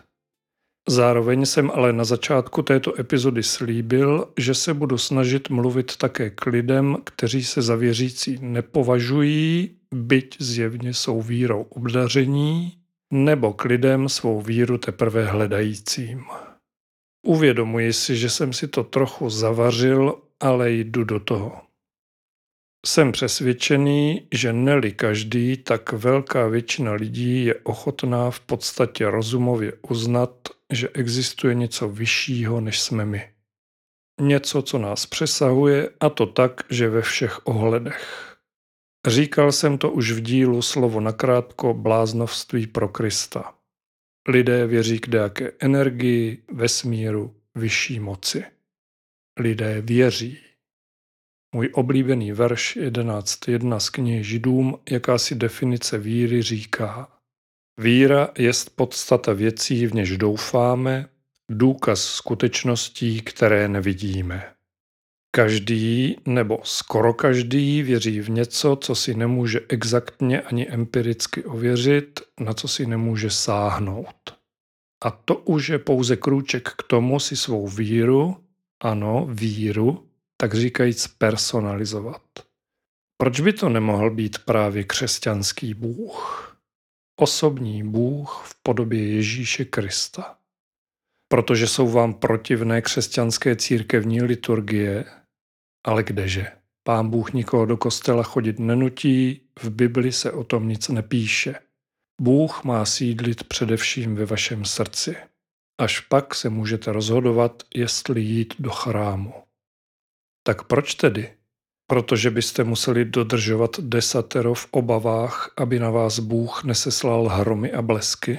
Zároveň 0.88 1.46
jsem 1.46 1.70
ale 1.74 1.92
na 1.92 2.04
začátku 2.04 2.62
této 2.62 3.00
epizody 3.00 3.42
slíbil, 3.42 4.28
že 4.38 4.54
se 4.54 4.74
budu 4.74 4.98
snažit 4.98 5.50
mluvit 5.50 5.96
také 5.96 6.30
k 6.30 6.46
lidem, 6.46 6.96
kteří 7.04 7.44
se 7.44 7.62
za 7.62 7.76
věřící 7.76 8.38
nepovažují, 8.40 9.70
byť 9.94 10.36
zjevně 10.40 10.94
jsou 10.94 11.22
vírou 11.22 11.62
obdaření, 11.62 12.72
nebo 13.12 13.52
k 13.52 13.64
lidem 13.64 14.08
svou 14.08 14.40
víru 14.40 14.78
teprve 14.78 15.24
hledajícím. 15.24 16.24
Uvědomuji 17.26 17.92
si, 17.92 18.16
že 18.16 18.30
jsem 18.30 18.52
si 18.52 18.68
to 18.68 18.84
trochu 18.84 19.30
zavařil, 19.30 20.14
ale 20.40 20.70
jdu 20.70 21.04
do 21.04 21.20
toho. 21.20 21.64
Jsem 22.86 23.12
přesvědčený, 23.12 24.28
že 24.32 24.52
neli 24.52 24.92
každý, 24.92 25.56
tak 25.56 25.92
velká 25.92 26.48
většina 26.48 26.92
lidí 26.92 27.44
je 27.44 27.54
ochotná 27.54 28.30
v 28.30 28.40
podstatě 28.40 29.10
rozumově 29.10 29.72
uznat, 29.88 30.48
že 30.72 30.88
existuje 30.88 31.54
něco 31.54 31.88
vyššího, 31.88 32.60
než 32.60 32.80
jsme 32.80 33.04
my. 33.04 33.30
Něco, 34.20 34.62
co 34.62 34.78
nás 34.78 35.06
přesahuje, 35.06 35.90
a 36.00 36.08
to 36.08 36.26
tak, 36.26 36.60
že 36.70 36.88
ve 36.88 37.02
všech 37.02 37.46
ohledech. 37.46 38.36
Říkal 39.06 39.52
jsem 39.52 39.78
to 39.78 39.90
už 39.90 40.12
v 40.12 40.20
dílu 40.20 40.62
slovo 40.62 41.00
nakrátko 41.00 41.74
bláznovství 41.74 42.66
pro 42.66 42.88
Krista. 42.88 43.54
Lidé 44.28 44.66
věří 44.66 44.98
k 44.98 45.08
nějaké 45.08 45.52
energii, 45.58 46.42
vesmíru, 46.52 47.34
vyšší 47.54 48.00
moci. 48.00 48.44
Lidé 49.40 49.80
věří. 49.80 50.38
Můj 51.54 51.70
oblíbený 51.72 52.32
verš 52.32 52.76
11.1 52.76 53.78
z 53.78 53.90
knihy 53.90 54.24
Židům, 54.24 54.78
jakási 54.90 55.34
definice 55.34 55.98
víry 55.98 56.42
říká 56.42 57.08
Víra 57.80 58.28
jest 58.38 58.76
podstata 58.76 59.32
věcí, 59.32 59.86
v 59.86 59.94
něž 59.94 60.18
doufáme, 60.18 61.08
důkaz 61.50 62.04
skutečností, 62.04 63.20
které 63.20 63.68
nevidíme. 63.68 64.52
Každý 65.34 66.16
nebo 66.26 66.60
skoro 66.62 67.14
každý 67.14 67.82
věří 67.82 68.20
v 68.20 68.30
něco, 68.30 68.76
co 68.76 68.94
si 68.94 69.14
nemůže 69.14 69.60
exaktně 69.68 70.40
ani 70.40 70.68
empiricky 70.68 71.44
ověřit, 71.44 72.20
na 72.40 72.54
co 72.54 72.68
si 72.68 72.86
nemůže 72.86 73.30
sáhnout. 73.30 74.34
A 75.04 75.10
to 75.10 75.36
už 75.36 75.68
je 75.68 75.78
pouze 75.78 76.16
krůček 76.16 76.68
k 76.68 76.82
tomu 76.82 77.20
si 77.20 77.36
svou 77.36 77.68
víru, 77.68 78.36
ano, 78.82 79.26
víru, 79.30 80.06
tak 80.36 80.54
říkajíc 80.54 81.06
personalizovat. 81.06 82.22
Proč 83.16 83.40
by 83.40 83.52
to 83.52 83.68
nemohl 83.68 84.10
být 84.10 84.38
právě 84.38 84.84
křesťanský 84.84 85.74
Bůh? 85.74 86.50
Osobní 87.20 87.82
Bůh 87.82 88.42
v 88.46 88.62
podobě 88.62 89.08
Ježíše 89.08 89.64
Krista. 89.64 90.38
Protože 91.28 91.66
jsou 91.66 91.88
vám 91.88 92.14
protivné 92.14 92.82
křesťanské 92.82 93.56
církevní 93.56 94.22
liturgie, 94.22 95.04
ale 95.86 96.02
kdeže? 96.02 96.52
Pán 96.86 97.10
Bůh 97.10 97.32
nikoho 97.32 97.66
do 97.66 97.76
kostela 97.76 98.22
chodit 98.22 98.58
nenutí, 98.58 99.40
v 99.62 99.70
Bibli 99.70 100.12
se 100.12 100.32
o 100.32 100.44
tom 100.44 100.68
nic 100.68 100.88
nepíše. 100.88 101.54
Bůh 102.20 102.64
má 102.64 102.84
sídlit 102.84 103.44
především 103.44 104.14
ve 104.14 104.26
vašem 104.26 104.64
srdci. 104.64 105.16
Až 105.80 106.00
pak 106.00 106.34
se 106.34 106.48
můžete 106.48 106.92
rozhodovat, 106.92 107.62
jestli 107.74 108.20
jít 108.20 108.54
do 108.58 108.70
chrámu. 108.70 109.43
Tak 110.46 110.62
proč 110.62 110.94
tedy? 110.94 111.32
Protože 111.86 112.30
byste 112.30 112.64
museli 112.64 113.04
dodržovat 113.04 113.80
desatero 113.80 114.54
v 114.54 114.68
obavách, 114.70 115.54
aby 115.56 115.78
na 115.78 115.90
vás 115.90 116.18
Bůh 116.18 116.64
neseslal 116.64 117.28
hromy 117.28 117.72
a 117.72 117.82
blesky? 117.82 118.38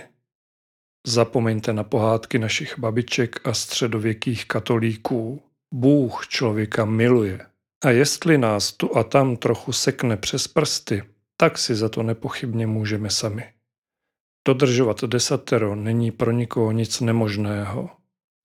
Zapomeňte 1.07 1.73
na 1.73 1.83
pohádky 1.83 2.39
našich 2.39 2.79
babiček 2.79 3.47
a 3.47 3.53
středověkých 3.53 4.45
katolíků. 4.45 5.41
Bůh 5.73 6.27
člověka 6.27 6.85
miluje. 6.85 7.45
A 7.83 7.89
jestli 7.89 8.37
nás 8.37 8.73
tu 8.73 8.97
a 8.97 9.03
tam 9.03 9.37
trochu 9.37 9.71
sekne 9.71 10.17
přes 10.17 10.47
prsty, 10.47 11.03
tak 11.37 11.57
si 11.57 11.75
za 11.75 11.89
to 11.89 12.03
nepochybně 12.03 12.67
můžeme 12.67 13.09
sami. 13.09 13.53
Dodržovat 14.47 15.03
desatero 15.03 15.75
není 15.75 16.11
pro 16.11 16.31
nikoho 16.31 16.71
nic 16.71 17.01
nemožného. 17.01 17.89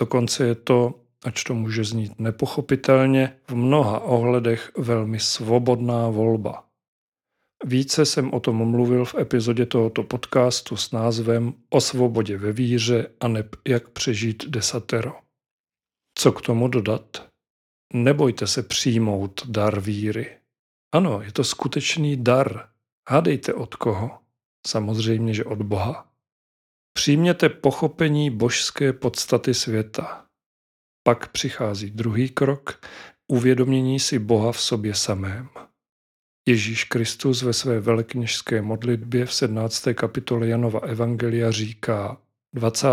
Dokonce 0.00 0.46
je 0.46 0.54
to 0.54 0.99
ač 1.24 1.44
to 1.44 1.54
může 1.54 1.84
znít 1.84 2.20
nepochopitelně, 2.20 3.36
v 3.48 3.54
mnoha 3.54 4.00
ohledech 4.00 4.72
velmi 4.76 5.20
svobodná 5.20 6.08
volba. 6.08 6.64
Více 7.64 8.06
jsem 8.06 8.34
o 8.34 8.40
tom 8.40 8.70
mluvil 8.70 9.04
v 9.04 9.14
epizodě 9.14 9.66
tohoto 9.66 10.02
podcastu 10.02 10.76
s 10.76 10.90
názvem 10.90 11.54
O 11.70 11.80
svobodě 11.80 12.38
ve 12.38 12.52
víře 12.52 13.10
a 13.20 13.28
neb 13.28 13.56
jak 13.68 13.88
přežít 13.88 14.46
desatero. 14.48 15.12
Co 16.18 16.32
k 16.32 16.42
tomu 16.42 16.68
dodat? 16.68 17.30
nebojte 17.92 18.46
se 18.46 18.62
přijmout 18.62 19.46
dar 19.46 19.80
víry. 19.80 20.38
Ano, 20.94 21.22
je 21.22 21.32
to 21.32 21.44
skutečný 21.44 22.24
dar. 22.24 22.68
Hádejte 23.10 23.54
od 23.54 23.74
koho? 23.74 24.18
Samozřejmě, 24.66 25.34
že 25.34 25.44
od 25.44 25.62
Boha. 25.62 26.08
Přijměte 26.92 27.48
pochopení 27.48 28.30
božské 28.30 28.92
podstaty 28.92 29.54
světa. 29.54 30.26
Pak 31.02 31.28
přichází 31.28 31.90
druhý 31.90 32.28
krok, 32.28 32.80
uvědomění 33.28 34.00
si 34.00 34.18
Boha 34.18 34.52
v 34.52 34.60
sobě 34.60 34.94
samém. 34.94 35.48
Ježíš 36.48 36.84
Kristus 36.84 37.42
ve 37.42 37.52
své 37.52 37.80
velekněžské 37.80 38.62
modlitbě 38.62 39.26
v 39.26 39.34
17. 39.34 39.88
kapitole 39.94 40.46
Janova 40.48 40.80
Evangelia 40.80 41.50
říká 41.50 42.16
20. 42.54 42.88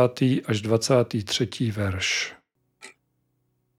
až 0.46 0.62
23. 0.62 1.72
verš. 1.72 2.34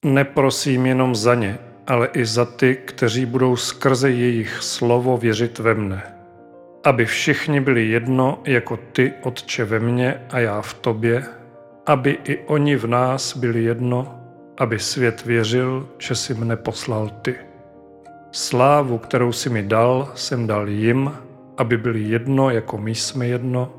Neprosím 0.05 0.87
jenom 0.87 1.15
za 1.15 1.35
ně, 1.35 1.59
ale 1.87 2.07
i 2.07 2.25
za 2.25 2.45
ty, 2.45 2.77
kteří 2.85 3.27
budou 3.27 3.57
skrze 3.57 4.11
jejich 4.11 4.63
slovo 4.63 5.17
věřit 5.17 5.59
ve 5.59 5.75
mne. 5.75 6.15
Aby 6.85 7.07
všichni 7.07 7.61
byli 7.61 7.89
jedno, 7.89 8.43
jako 8.45 8.77
ty, 8.77 9.13
Otče, 9.23 9.65
ve 9.65 9.81
mně 9.81 10.27
a 10.31 10.39
já 10.39 10.63
v 10.63 10.75
tobě, 10.75 11.27
aby 11.89 12.19
i 12.25 12.39
oni 12.47 12.77
v 12.77 12.87
nás 12.87 13.37
byli 13.37 13.65
jedno, 13.65 14.21
aby 14.59 14.79
svět 14.79 15.25
věřil, 15.25 15.89
že 15.99 16.15
si 16.15 16.35
mne 16.35 16.57
poslal 16.57 17.11
ty. 17.23 17.35
Slávu, 18.33 18.99
kterou 18.99 19.33
si 19.33 19.51
mi 19.51 19.63
dal, 19.63 20.13
jsem 20.15 20.47
dal 20.47 20.69
jim, 20.69 21.13
aby 21.57 21.77
byli 21.77 22.01
jedno, 22.01 22.51
jako 22.51 22.79
my 22.79 22.95
jsme 22.95 23.27
jedno, 23.27 23.73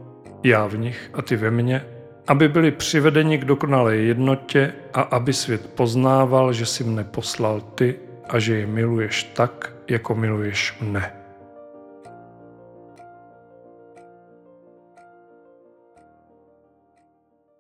já 0.44 0.68
v 0.68 0.78
nich 0.78 1.10
a 1.14 1.22
ty 1.22 1.36
ve 1.36 1.52
mně, 1.52 1.86
aby 2.28 2.48
byli 2.48 2.72
přivedeni 2.72 3.38
k 3.38 3.46
dokonalé 3.46 3.96
jednotě 3.96 4.74
a 4.94 5.02
aby 5.02 5.34
svět 5.34 5.74
poznával, 5.76 6.54
že 6.54 6.66
si 6.66 6.84
mne 6.84 7.04
poslal 7.04 7.62
ty 7.62 7.96
a 8.30 8.40
že 8.40 8.58
je 8.58 8.68
miluješ 8.68 9.24
tak, 9.24 9.74
jako 9.88 10.16
miluješ 10.16 10.78
mne. 10.82 11.19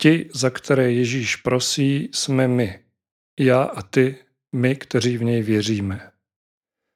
Ti, 0.01 0.29
za 0.34 0.50
které 0.50 0.91
Ježíš 0.91 1.36
prosí, 1.36 2.10
jsme 2.13 2.48
my, 2.48 2.79
já 3.39 3.63
a 3.63 3.82
ty, 3.82 4.15
my, 4.56 4.75
kteří 4.75 5.18
v 5.18 5.24
něj 5.24 5.41
věříme. 5.41 6.12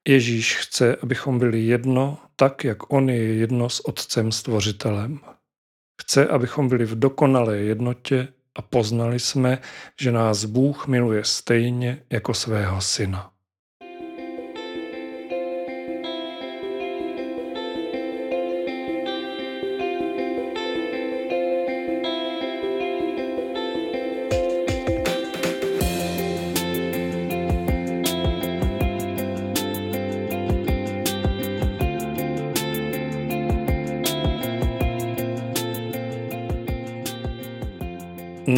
Ježíš 0.08 0.58
chce, 0.58 0.96
abychom 0.96 1.40
byli 1.40 1.62
jedno, 1.62 2.20
tak 2.36 2.64
jak 2.64 2.94
On 2.94 3.10
je 3.10 3.34
jedno 3.34 3.70
s 3.70 3.88
Otcem 3.88 4.32
Stvořitelem. 4.32 5.20
Chce, 6.02 6.28
abychom 6.28 6.70
byli 6.70 6.86
v 6.86 7.00
dokonalé 7.00 7.58
jednotě 7.58 8.28
a 8.56 8.62
poznali 8.62 9.20
jsme, 9.20 9.62
že 10.02 10.12
nás 10.12 10.46
Bůh 10.46 10.88
miluje 10.88 11.24
stejně 11.24 12.04
jako 12.10 12.34
svého 12.34 12.82
syna. 12.82 13.33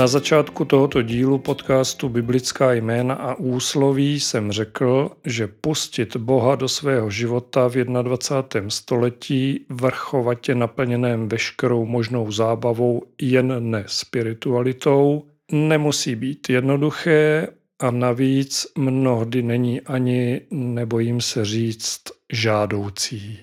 Na 0.05 0.09
začátku 0.09 0.65
tohoto 0.65 1.01
dílu 1.01 1.37
podcastu 1.37 2.09
Biblická 2.09 2.73
jména 2.73 3.15
a 3.15 3.35
úsloví 3.35 4.19
jsem 4.19 4.51
řekl, 4.51 5.11
že 5.25 5.47
pustit 5.47 6.15
Boha 6.17 6.55
do 6.55 6.67
svého 6.67 7.09
života 7.09 7.67
v 7.67 7.73
21. 7.73 8.69
století 8.69 9.65
vrchovatě 9.69 10.55
naplněném 10.55 11.29
veškerou 11.29 11.85
možnou 11.85 12.31
zábavou, 12.31 13.03
jen 13.21 13.71
ne 13.71 13.83
spiritualitou, 13.87 15.23
nemusí 15.51 16.15
být 16.15 16.49
jednoduché 16.49 17.47
a 17.79 17.91
navíc 17.91 18.67
mnohdy 18.77 19.43
není 19.43 19.81
ani, 19.81 20.41
nebojím 20.51 21.21
se 21.21 21.45
říct, 21.45 22.01
žádoucí. 22.33 23.39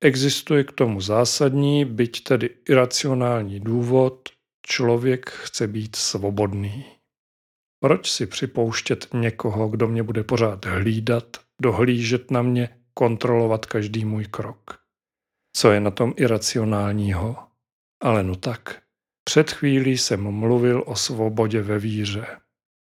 Existuje 0.00 0.64
k 0.64 0.72
tomu 0.72 1.00
zásadní, 1.00 1.84
byť 1.84 2.22
tedy 2.22 2.50
iracionální 2.68 3.60
důvod, 3.60 4.35
Člověk 4.68 5.30
chce 5.30 5.66
být 5.68 5.96
svobodný. 5.96 6.84
Proč 7.80 8.10
si 8.10 8.26
připouštět 8.26 9.08
někoho, 9.14 9.68
kdo 9.68 9.88
mě 9.88 10.02
bude 10.02 10.24
pořád 10.24 10.64
hlídat, 10.64 11.36
dohlížet 11.62 12.30
na 12.30 12.42
mě, 12.42 12.80
kontrolovat 12.94 13.66
každý 13.66 14.04
můj 14.04 14.24
krok? 14.24 14.78
Co 15.56 15.70
je 15.70 15.80
na 15.80 15.90
tom 15.90 16.14
iracionálního? 16.16 17.36
Ale 18.02 18.22
no 18.22 18.36
tak, 18.36 18.82
před 19.24 19.50
chvílí 19.50 19.98
jsem 19.98 20.30
mluvil 20.30 20.82
o 20.86 20.96
svobodě 20.96 21.62
ve 21.62 21.78
víře. 21.78 22.26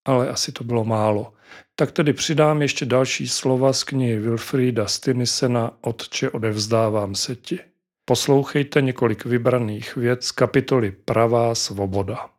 Ale 0.08 0.30
asi 0.30 0.52
to 0.52 0.64
bylo 0.64 0.86
málo. 0.86 1.34
Tak 1.76 1.92
tedy 1.92 2.14
přidám 2.14 2.62
ještě 2.62 2.86
další 2.86 3.28
slova 3.28 3.74
z 3.74 3.84
knihy 3.84 4.20
Wilfrida 4.20 4.88
Stinisena 4.88 5.78
Otče 5.82 6.30
odevzdávám 6.30 7.16
se 7.16 7.36
ti. 7.36 7.71
Poslouchejte 8.12 8.82
několik 8.82 9.26
vybraných 9.26 9.96
věc 9.96 10.26
z 10.26 10.32
kapitoly 10.32 10.92
Pravá 10.92 11.56
svoboda. 11.56 12.30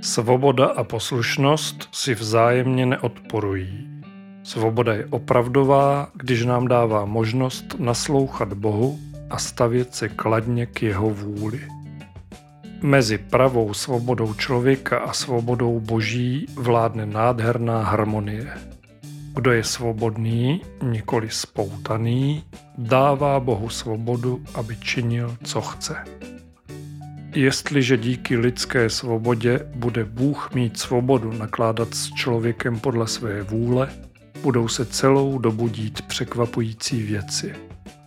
Svoboda 0.00 0.66
a 0.66 0.84
poslušnost 0.84 1.88
si 1.92 2.14
vzájemně 2.14 2.86
neodporují. 2.86 4.02
Svoboda 4.42 4.94
je 4.94 5.06
opravdová, 5.06 6.10
když 6.14 6.44
nám 6.44 6.68
dává 6.68 7.04
možnost 7.04 7.74
naslouchat 7.78 8.52
Bohu 8.52 8.98
a 9.30 9.38
stavět 9.38 9.94
se 9.94 10.08
kladně 10.08 10.66
k 10.66 10.82
jeho 10.82 11.10
vůli. 11.10 11.60
Mezi 12.80 13.18
pravou 13.18 13.74
svobodou 13.74 14.34
člověka 14.34 14.98
a 14.98 15.12
svobodou 15.12 15.80
boží 15.80 16.46
vládne 16.56 17.06
nádherná 17.06 17.82
harmonie. 17.82 18.71
Kdo 19.34 19.52
je 19.52 19.64
svobodný, 19.64 20.62
nikoli 20.82 21.30
spoutaný, 21.30 22.44
dává 22.78 23.40
Bohu 23.40 23.68
svobodu, 23.68 24.44
aby 24.54 24.76
činil, 24.76 25.36
co 25.44 25.60
chce. 25.60 25.96
Jestliže 27.34 27.96
díky 27.96 28.36
lidské 28.36 28.90
svobodě 28.90 29.60
bude 29.74 30.04
Bůh 30.04 30.54
mít 30.54 30.78
svobodu 30.78 31.32
nakládat 31.32 31.94
s 31.94 32.10
člověkem 32.12 32.80
podle 32.80 33.08
své 33.08 33.42
vůle, 33.42 33.88
budou 34.42 34.68
se 34.68 34.86
celou 34.86 35.38
dobu 35.38 35.68
dít 35.68 36.02
překvapující 36.02 37.02
věci. 37.02 37.54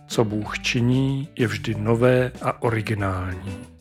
Co 0.06 0.24
Bůh 0.24 0.58
činí, 0.58 1.28
je 1.38 1.46
vždy 1.46 1.74
nové 1.74 2.32
a 2.42 2.62
originální. 2.62 3.75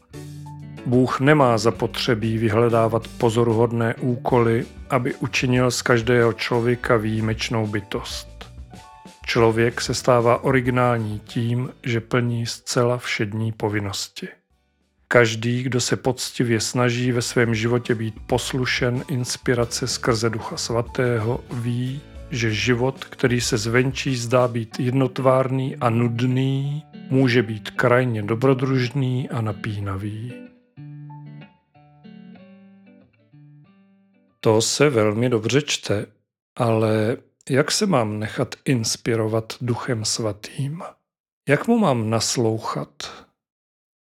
Bůh 0.86 1.20
nemá 1.20 1.58
zapotřebí 1.58 2.38
vyhledávat 2.38 3.08
pozoruhodné 3.08 3.96
úkoly, 3.96 4.66
aby 4.90 5.16
učinil 5.16 5.72
z 5.72 5.82
každého 5.82 6.34
člověka 6.34 6.98
výjimečnou 6.98 7.68
bytost. 7.68 8.28
Člověk 9.26 9.82
se 9.82 9.94
stává 9.94 10.44
originální 10.44 11.20
tím, 11.20 11.70
že 11.84 12.02
plní 12.02 12.46
zcela 12.46 12.98
všední 12.98 13.52
povinnosti. 13.52 14.28
Každý, 15.08 15.64
kdo 15.64 15.82
se 15.82 15.96
poctivě 15.96 16.60
snaží 16.60 17.12
ve 17.12 17.22
svém 17.22 17.56
životě 17.56 17.96
být 17.96 18.16
poslušen 18.28 19.04
inspirace 19.08 19.88
skrze 19.88 20.30
Ducha 20.30 20.58
Svatého, 20.58 21.40
ví, 21.54 22.02
že 22.32 22.52
život, 22.52 23.06
který 23.06 23.42
se 23.42 23.58
zvenčí 23.58 24.16
zdá 24.16 24.48
být 24.48 24.80
jednotvárný 24.80 25.76
a 25.76 25.90
nudný, 25.90 26.84
může 27.10 27.44
být 27.44 27.70
krajně 27.70 28.24
dobrodružný 28.24 29.30
a 29.30 29.42
napínavý. 29.42 30.45
To 34.46 34.62
se 34.62 34.90
velmi 34.90 35.30
dobře 35.30 35.62
čte, 35.62 36.06
ale 36.58 37.18
jak 37.50 37.72
se 37.72 37.86
mám 37.86 38.20
nechat 38.20 38.56
inspirovat 38.66 39.54
duchem 39.62 40.06
svatým? 40.06 40.84
Jak 41.50 41.68
mu 41.68 41.78
mám 41.78 42.10
naslouchat? 42.10 43.26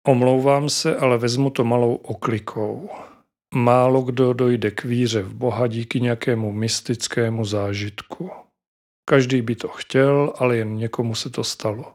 Omlouvám 0.07 0.69
se, 0.69 0.97
ale 0.97 1.17
vezmu 1.17 1.49
to 1.49 1.63
malou 1.63 1.95
oklikou. 1.95 2.89
Málo 3.55 4.01
kdo 4.01 4.33
dojde 4.33 4.71
k 4.71 4.83
víře 4.83 5.21
v 5.21 5.33
Boha 5.33 5.67
díky 5.67 6.01
nějakému 6.01 6.51
mystickému 6.51 7.45
zážitku. 7.45 8.31
Každý 9.09 9.41
by 9.41 9.55
to 9.55 9.67
chtěl, 9.67 10.33
ale 10.37 10.57
jen 10.57 10.75
někomu 10.75 11.15
se 11.15 11.29
to 11.29 11.43
stalo. 11.43 11.93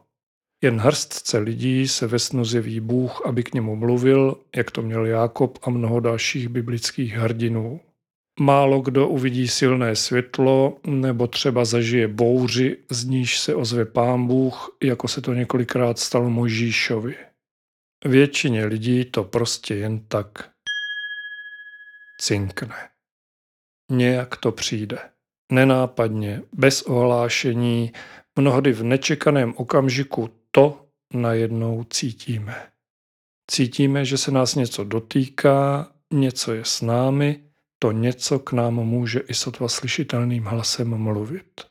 Jen 0.63 0.79
hrstce 0.79 1.37
lidí 1.37 1.87
se 1.87 2.07
ve 2.07 2.19
snu 2.19 2.45
zjeví 2.45 2.79
Bůh, 2.79 3.25
aby 3.25 3.43
k 3.43 3.53
němu 3.53 3.75
mluvil, 3.75 4.37
jak 4.55 4.71
to 4.71 4.81
měl 4.81 5.05
Jákob 5.05 5.59
a 5.61 5.69
mnoho 5.69 5.99
dalších 5.99 6.47
biblických 6.47 7.13
hrdinů. 7.13 7.79
Málo 8.39 8.81
kdo 8.81 9.07
uvidí 9.07 9.47
silné 9.47 9.95
světlo 9.95 10.77
nebo 10.87 11.27
třeba 11.27 11.65
zažije 11.65 12.07
bouři, 12.07 12.77
z 12.91 13.05
níž 13.05 13.39
se 13.39 13.55
ozve 13.55 13.85
pán 13.85 14.27
Bůh, 14.27 14.77
jako 14.83 15.07
se 15.07 15.21
to 15.21 15.33
několikrát 15.33 15.99
stalo 15.99 16.29
Mojžíšovi. 16.29 17.15
Většině 18.05 18.65
lidí 18.65 19.05
to 19.05 19.23
prostě 19.23 19.75
jen 19.75 19.99
tak. 19.99 20.51
cinkne. 22.21 22.89
Nějak 23.91 24.37
to 24.37 24.51
přijde. 24.51 24.99
Nenápadně, 25.51 26.41
bez 26.53 26.81
ohlášení, 26.81 27.93
mnohdy 28.35 28.73
v 28.73 28.83
nečekaném 28.83 29.53
okamžiku 29.57 30.29
to 30.51 30.85
najednou 31.13 31.83
cítíme. 31.83 32.71
Cítíme, 33.51 34.05
že 34.05 34.17
se 34.17 34.31
nás 34.31 34.55
něco 34.55 34.83
dotýká, 34.83 35.91
něco 36.13 36.53
je 36.53 36.65
s 36.65 36.81
námi, 36.81 37.44
to 37.79 37.91
něco 37.91 38.39
k 38.39 38.51
nám 38.53 38.73
může 38.73 39.19
i 39.19 39.33
sotva 39.33 39.67
slyšitelným 39.67 40.43
hlasem 40.43 40.97
mluvit. 40.97 41.61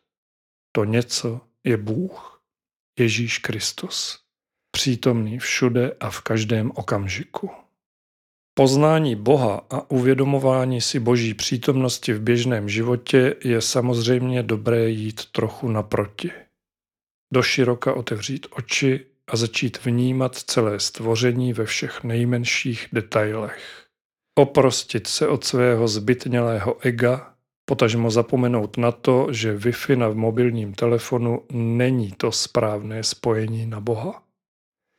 To 0.73 0.85
něco 0.85 1.41
je 1.65 1.77
Bůh, 1.77 2.43
Ježíš 2.99 3.39
Kristus, 3.39 4.21
přítomný 4.71 5.39
všude 5.39 5.93
a 6.01 6.11
v 6.11 6.21
každém 6.21 6.71
okamžiku. 6.75 7.51
Poznání 8.55 9.17
Boha 9.17 9.67
a 9.71 9.91
uvědomování 9.91 10.81
si 10.81 11.01
Boží 11.01 11.35
přítomnosti 11.35 12.13
v 12.13 12.21
běžném 12.21 12.69
životě 12.69 13.37
je 13.45 13.61
samozřejmě 13.61 14.43
dobré 14.43 14.89
jít 14.89 15.25
trochu 15.25 15.69
naproti. 15.69 16.33
Do 17.33 17.43
široka 17.43 17.95
otevřít 17.95 18.47
oči 18.51 19.07
a 19.29 19.37
začít 19.37 19.85
vnímat 19.85 20.37
celé 20.37 20.81
stvoření 20.81 21.53
ve 21.53 21.65
všech 21.65 22.05
nejmenších 22.05 22.89
detailech. 22.93 23.84
Oprostit 24.39 25.07
se 25.07 25.29
od 25.29 25.45
svého 25.45 25.89
zbytnělého 25.89 26.87
ega, 26.87 27.35
potažmo 27.65 28.11
zapomenout 28.11 28.77
na 28.77 28.93
to, 28.93 29.33
že 29.33 29.57
Wi-Fi 29.57 29.99
na 29.99 30.09
mobilním 30.09 30.75
telefonu 30.75 31.43
není 31.53 32.13
to 32.13 32.33
správné 32.33 33.03
spojení 33.03 33.67
na 33.67 33.81
Boha. 33.81 34.23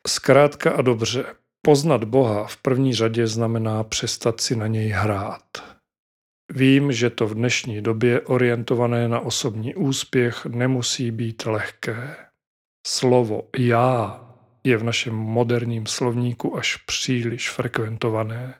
Zkrátka 0.07 0.71
a 0.71 0.81
dobře, 0.81 1.25
poznat 1.61 2.03
Boha 2.03 2.47
v 2.47 2.57
první 2.57 2.93
řadě 2.93 3.27
znamená 3.27 3.83
přestat 3.83 4.41
si 4.41 4.55
na 4.55 4.67
něj 4.67 4.89
hrát. 4.89 5.43
Vím, 6.51 6.91
že 6.91 7.09
to 7.09 7.27
v 7.27 7.33
dnešní 7.33 7.81
době 7.81 8.21
orientované 8.21 9.07
na 9.07 9.19
osobní 9.19 9.75
úspěch 9.75 10.45
nemusí 10.45 11.11
být 11.11 11.45
lehké. 11.45 12.15
Slovo 12.87 13.43
já 13.57 14.21
je 14.63 14.77
v 14.77 14.83
našem 14.83 15.15
moderním 15.15 15.85
slovníku 15.85 16.57
až 16.57 16.75
příliš 16.75 17.49
frekventované. 17.49 18.55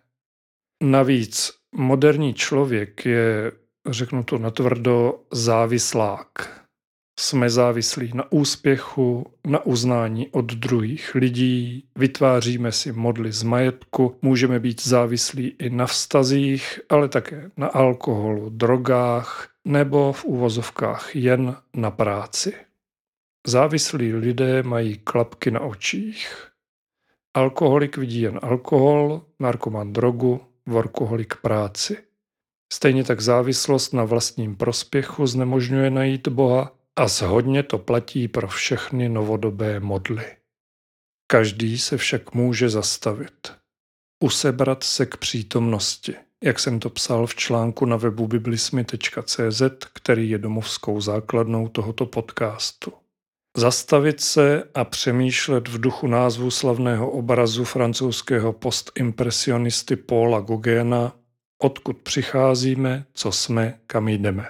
Navíc 0.84 1.52
moderní 1.76 2.34
člověk 2.34 3.06
je, 3.06 3.52
řeknu 3.90 4.24
to 4.24 4.38
natvrdo, 4.38 5.20
závislák. 5.32 6.62
Jsme 7.20 7.50
závislí 7.50 8.12
na 8.14 8.32
úspěchu, 8.32 9.26
na 9.48 9.66
uznání 9.66 10.30
od 10.30 10.46
druhých 10.46 11.16
lidí, 11.16 11.88
vytváříme 11.96 12.72
si 12.72 12.92
modly 12.92 13.32
z 13.32 13.44
majetku, 13.44 14.20
můžeme 14.22 14.60
být 14.60 14.88
závislí 14.88 15.56
i 15.60 15.70
na 15.70 15.86
vztazích, 15.86 16.80
ale 16.90 17.10
také 17.10 17.52
na 17.58 17.68
alkoholu, 17.68 18.50
drogách 18.50 19.50
nebo 19.66 20.14
v 20.14 20.26
úvozovkách 20.26 21.16
jen 21.16 21.56
na 21.74 21.92
práci. 21.92 22.54
Závislí 23.48 24.14
lidé 24.14 24.64
mají 24.64 24.98
klapky 24.98 25.52
na 25.52 25.60
očích. 25.60 26.48
Alkoholik 27.34 27.98
vidí 27.98 28.22
jen 28.22 28.40
alkohol, 28.44 29.22
narkoman 29.40 29.94
drogu, 29.94 30.42
workoholik 30.68 31.36
práci. 31.36 31.98
Stejně 32.74 33.04
tak 33.04 33.22
závislost 33.22 33.94
na 33.94 34.04
vlastním 34.04 34.56
prospěchu 34.56 35.28
znemožňuje 35.28 35.90
najít 35.90 36.28
Boha 36.28 36.76
a 36.96 37.08
zhodně 37.08 37.64
to 37.64 37.78
platí 37.78 38.28
pro 38.28 38.48
všechny 38.48 39.10
novodobé 39.10 39.80
modly. 39.80 40.26
Každý 41.28 41.78
se 41.78 41.98
však 41.98 42.34
může 42.34 42.70
zastavit. 42.70 43.54
Usebrat 44.24 44.84
se 44.84 45.06
k 45.06 45.18
přítomnosti, 45.18 46.16
jak 46.44 46.60
jsem 46.60 46.80
to 46.80 46.90
psal 46.90 47.28
v 47.28 47.36
článku 47.36 47.86
na 47.86 47.98
webu 47.98 48.28
biblismy.cz, 48.28 49.62
který 49.94 50.30
je 50.30 50.38
domovskou 50.38 51.02
základnou 51.02 51.68
tohoto 51.68 52.06
podcastu. 52.06 52.94
Zastavit 53.58 54.22
se 54.22 54.64
a 54.74 54.84
přemýšlet 54.84 55.68
v 55.68 55.82
duchu 55.82 56.08
názvu 56.08 56.52
slavného 56.52 57.12
obrazu 57.12 57.64
francouzského 57.64 58.54
postimpresionisty 58.54 59.96
Paula 59.96 60.42
Gauguina 60.42 61.14
Odkud 61.58 61.98
přicházíme, 61.98 63.06
co 63.14 63.32
jsme, 63.32 63.80
kam 63.88 64.08
jdeme. 64.08 64.48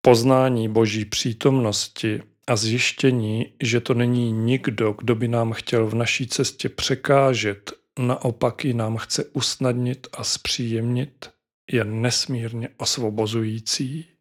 Poznání 0.00 0.68
boží 0.68 1.04
přítomnosti 1.04 2.22
a 2.46 2.56
zjištění, 2.56 3.52
že 3.62 3.80
to 3.80 3.94
není 3.94 4.32
nikdo, 4.32 4.92
kdo 4.92 5.14
by 5.14 5.28
nám 5.28 5.52
chtěl 5.52 5.86
v 5.86 5.94
naší 5.94 6.26
cestě 6.26 6.68
překážet, 6.68 7.72
naopak 7.98 8.64
ji 8.64 8.74
nám 8.74 8.96
chce 8.96 9.24
usnadnit 9.24 10.06
a 10.12 10.24
zpříjemnit, 10.24 11.30
je 11.72 11.84
nesmírně 11.84 12.68
osvobozující. 12.76 14.13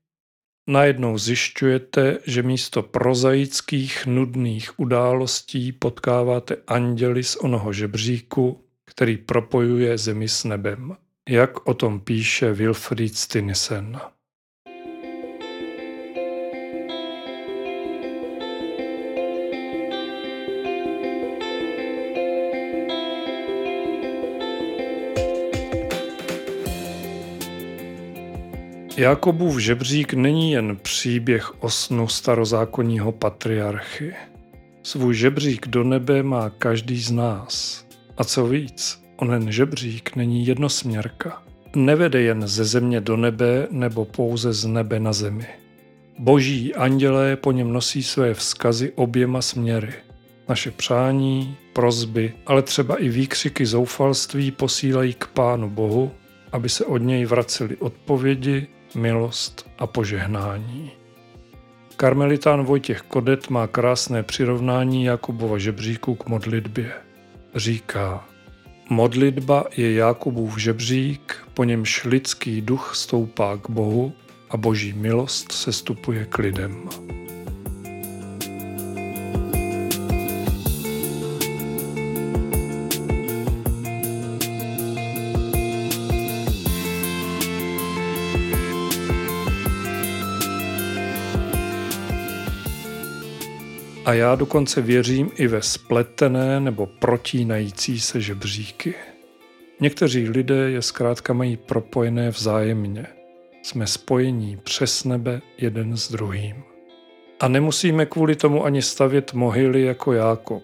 Najednou 0.67 1.17
zjišťujete, 1.17 2.19
že 2.27 2.43
místo 2.43 2.83
prozaických 2.83 4.05
nudných 4.05 4.79
událostí 4.79 5.71
potkáváte 5.71 6.55
anděli 6.67 7.23
z 7.23 7.35
onoho 7.35 7.73
žebříku, 7.73 8.63
který 8.85 9.17
propojuje 9.17 9.97
zemi 9.97 10.29
s 10.29 10.43
nebem, 10.43 10.97
jak 11.29 11.67
o 11.67 11.73
tom 11.73 11.99
píše 11.99 12.53
Wilfried 12.53 13.15
Stinisen. 13.15 13.99
Jakobův 28.97 29.59
žebřík 29.59 30.13
není 30.13 30.51
jen 30.51 30.77
příběh 30.81 31.63
o 31.63 31.69
snu 31.69 32.07
starozákonního 32.07 33.11
patriarchy. 33.11 34.13
Svůj 34.83 35.15
žebřík 35.15 35.67
do 35.67 35.83
nebe 35.83 36.23
má 36.23 36.49
každý 36.49 37.01
z 37.01 37.11
nás. 37.11 37.85
A 38.17 38.23
co 38.23 38.47
víc, 38.47 39.03
onen 39.17 39.51
žebřík 39.51 40.15
není 40.15 40.45
jednosměrka. 40.45 41.43
Nevede 41.75 42.21
jen 42.21 42.47
ze 42.47 42.65
země 42.65 43.01
do 43.01 43.17
nebe 43.17 43.67
nebo 43.71 44.05
pouze 44.05 44.53
z 44.53 44.65
nebe 44.65 44.99
na 44.99 45.13
zemi. 45.13 45.47
Boží 46.19 46.75
andělé 46.75 47.35
po 47.35 47.51
něm 47.51 47.73
nosí 47.73 48.03
své 48.03 48.33
vzkazy 48.33 48.91
oběma 48.95 49.41
směry. 49.41 49.93
Naše 50.49 50.71
přání, 50.71 51.57
prozby, 51.73 52.33
ale 52.45 52.61
třeba 52.61 52.95
i 52.95 53.09
výkřiky 53.09 53.65
zoufalství 53.65 54.51
posílají 54.51 55.13
k 55.13 55.27
Pánu 55.27 55.69
Bohu, 55.69 56.11
aby 56.51 56.69
se 56.69 56.85
od 56.85 56.97
něj 56.97 57.25
vraceli 57.25 57.77
odpovědi 57.77 58.67
milost 58.95 59.69
a 59.77 59.87
požehnání. 59.87 60.91
Karmelitán 61.95 62.63
Vojtěch 62.63 63.01
Kodet 63.01 63.49
má 63.49 63.67
krásné 63.67 64.23
přirovnání 64.23 65.03
Jakubova 65.03 65.57
žebříku 65.57 66.15
k 66.15 66.27
modlitbě. 66.27 66.91
Říká, 67.55 68.25
modlitba 68.89 69.65
je 69.77 69.93
Jakubův 69.93 70.57
žebřík, 70.57 71.35
po 71.53 71.63
němž 71.63 72.03
lidský 72.03 72.61
duch 72.61 72.91
stoupá 72.95 73.57
k 73.57 73.69
Bohu 73.69 74.13
a 74.49 74.57
boží 74.57 74.93
milost 74.93 75.51
se 75.51 75.73
stupuje 75.73 76.25
k 76.25 76.37
lidem. 76.37 76.89
A 94.05 94.13
já 94.13 94.35
dokonce 94.35 94.81
věřím 94.81 95.31
i 95.35 95.47
ve 95.47 95.61
spletené 95.61 96.59
nebo 96.59 96.85
protínající 96.85 97.99
se 97.99 98.21
žebříky. 98.21 98.93
Někteří 99.79 100.29
lidé 100.29 100.71
je 100.71 100.81
zkrátka 100.81 101.33
mají 101.33 101.57
propojené 101.57 102.29
vzájemně. 102.29 103.07
Jsme 103.61 103.87
spojení 103.87 104.57
přes 104.63 105.03
nebe 105.03 105.41
jeden 105.57 105.97
s 105.97 106.11
druhým. 106.11 106.55
A 107.39 107.47
nemusíme 107.47 108.05
kvůli 108.05 108.35
tomu 108.35 108.65
ani 108.65 108.81
stavět 108.81 109.33
mohyly 109.33 109.81
jako 109.81 110.13
Jákob. 110.13 110.63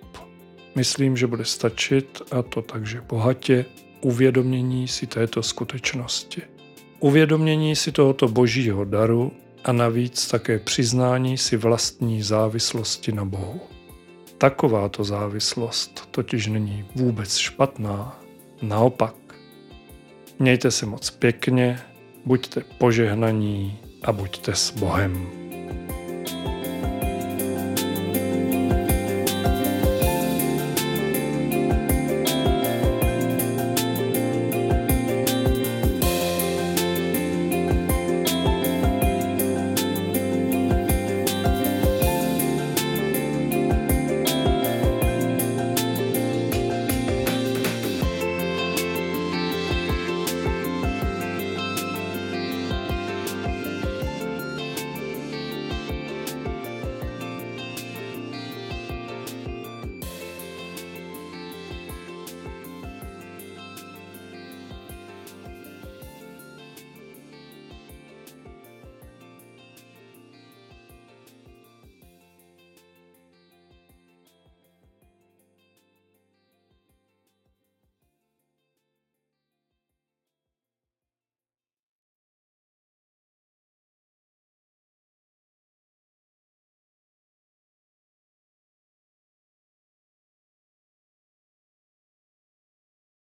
Myslím, 0.75 1.17
že 1.17 1.27
bude 1.27 1.45
stačit, 1.45 2.21
a 2.31 2.41
to 2.41 2.61
takže 2.61 3.01
bohatě, 3.01 3.65
uvědomění 4.01 4.87
si 4.87 5.07
této 5.07 5.43
skutečnosti. 5.43 6.41
Uvědomění 6.99 7.75
si 7.75 7.91
tohoto 7.91 8.27
božího 8.27 8.85
daru 8.85 9.31
a 9.63 9.71
navíc 9.71 10.27
také 10.27 10.59
přiznání 10.59 11.37
si 11.37 11.57
vlastní 11.57 12.21
závislosti 12.21 13.11
na 13.11 13.25
Bohu. 13.25 13.61
Takováto 14.37 15.03
závislost 15.03 16.07
totiž 16.11 16.47
není 16.47 16.85
vůbec 16.95 17.37
špatná, 17.37 18.19
naopak. 18.61 19.15
Mějte 20.39 20.71
se 20.71 20.85
moc 20.85 21.09
pěkně, 21.09 21.79
buďte 22.25 22.61
požehnaní 22.77 23.79
a 24.03 24.11
buďte 24.11 24.55
s 24.55 24.71
Bohem. 24.71 25.38